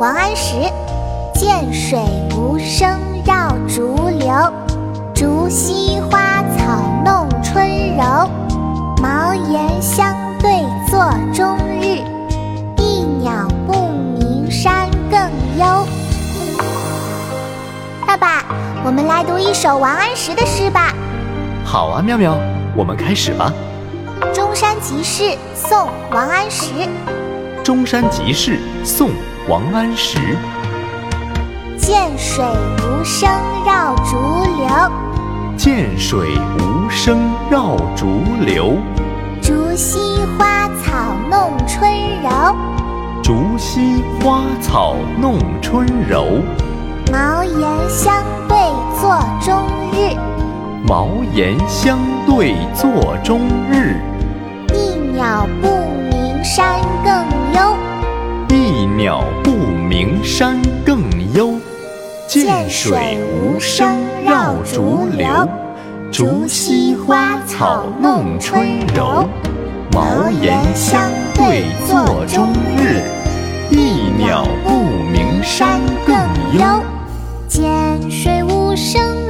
[0.00, 0.54] 王安石。
[1.34, 1.98] 涧水
[2.36, 4.52] 无声绕竹流，
[5.14, 8.28] 竹溪花草弄春柔。
[9.00, 11.00] 茅檐相对坐
[11.32, 12.02] 中日，
[12.76, 15.18] 一鸟不鸣山更
[15.58, 15.86] 幽。
[18.06, 18.44] 爸爸，
[18.84, 20.92] 我们来读一首王安石的诗吧。
[21.64, 22.36] 好啊，妙妙，
[22.76, 23.50] 我们开始吧。
[24.34, 25.22] 《中山集市》
[25.54, 25.78] 宋·
[26.12, 26.72] 王安石。
[27.62, 28.52] 《中山集市》
[28.84, 29.08] 宋·
[29.48, 30.18] 王安石。
[31.76, 32.44] 涧水
[32.78, 33.30] 无声
[33.66, 34.16] 绕竹
[34.56, 34.66] 流，
[35.56, 37.18] 涧水无声
[37.50, 38.78] 绕竹流。
[39.42, 39.98] 竹溪
[40.38, 42.56] 花草弄春柔，
[43.22, 46.40] 竹溪花草弄春柔。
[47.12, 48.56] 茅檐相对
[48.98, 50.16] 坐中日，
[50.86, 53.96] 茅檐相对坐中日。
[54.72, 55.68] 一鸟不
[56.10, 56.80] 鸣山
[59.10, 61.02] 鸟不鸣山更
[61.34, 61.58] 幽。
[62.28, 65.26] 涧水无声绕竹流，
[66.12, 69.28] 竹溪花草弄春柔。
[69.90, 73.02] 茅檐相对坐中日，
[73.72, 76.14] 一鸟不鸣山更
[76.56, 76.80] 幽。
[77.48, 79.29] 涧水无声